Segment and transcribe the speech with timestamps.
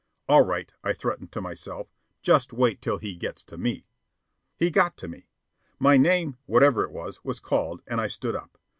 [0.27, 1.93] All right, I threatened to myself;
[2.23, 3.85] just wait till he gets to me.
[4.57, 5.27] He got to me.
[5.77, 8.57] My name, whatever it was, was called, and I stood up.